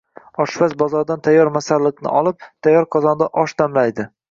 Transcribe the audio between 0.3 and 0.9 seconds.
Oshpaz